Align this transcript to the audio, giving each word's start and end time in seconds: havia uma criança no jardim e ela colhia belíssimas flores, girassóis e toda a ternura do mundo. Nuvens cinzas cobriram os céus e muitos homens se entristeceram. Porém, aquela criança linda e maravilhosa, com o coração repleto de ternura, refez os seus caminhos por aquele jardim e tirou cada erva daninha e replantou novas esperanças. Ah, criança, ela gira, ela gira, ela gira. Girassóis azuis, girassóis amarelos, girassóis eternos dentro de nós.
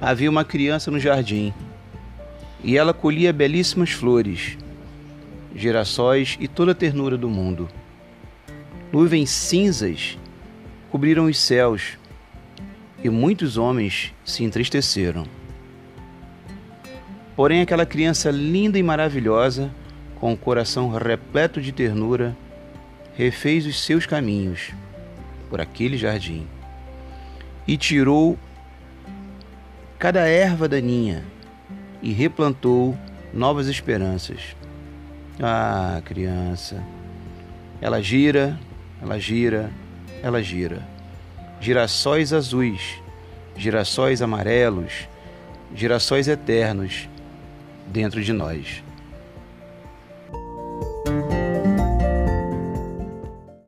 havia 0.00 0.30
uma 0.30 0.44
criança 0.44 0.90
no 0.90 0.98
jardim 0.98 1.52
e 2.64 2.76
ela 2.76 2.94
colhia 2.94 3.32
belíssimas 3.32 3.90
flores, 3.90 4.56
girassóis 5.54 6.36
e 6.40 6.48
toda 6.48 6.72
a 6.72 6.74
ternura 6.74 7.16
do 7.16 7.28
mundo. 7.28 7.68
Nuvens 8.92 9.30
cinzas 9.30 10.18
cobriram 10.90 11.26
os 11.26 11.38
céus 11.38 11.98
e 13.02 13.08
muitos 13.08 13.56
homens 13.56 14.12
se 14.24 14.44
entristeceram. 14.44 15.24
Porém, 17.36 17.62
aquela 17.62 17.86
criança 17.86 18.30
linda 18.30 18.78
e 18.78 18.82
maravilhosa, 18.82 19.70
com 20.16 20.32
o 20.32 20.36
coração 20.36 20.90
repleto 20.90 21.60
de 21.60 21.72
ternura, 21.72 22.36
refez 23.16 23.64
os 23.66 23.82
seus 23.82 24.04
caminhos 24.04 24.72
por 25.48 25.60
aquele 25.60 25.96
jardim 25.96 26.46
e 27.66 27.76
tirou 27.76 28.38
cada 30.00 30.26
erva 30.26 30.66
daninha 30.66 31.22
e 32.00 32.10
replantou 32.10 32.96
novas 33.34 33.66
esperanças. 33.66 34.56
Ah, 35.38 36.00
criança, 36.06 36.82
ela 37.82 38.02
gira, 38.02 38.58
ela 39.02 39.20
gira, 39.20 39.70
ela 40.22 40.42
gira. 40.42 40.82
Girassóis 41.60 42.32
azuis, 42.32 42.98
girassóis 43.54 44.22
amarelos, 44.22 45.06
girassóis 45.74 46.28
eternos 46.28 47.06
dentro 47.86 48.22
de 48.22 48.32
nós. 48.32 48.82